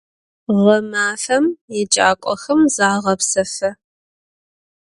[0.63, 3.69] Ğemafem yêcak'oxem zağepsefı.